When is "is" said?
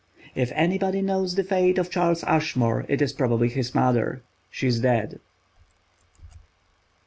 3.03-3.13, 4.65-4.79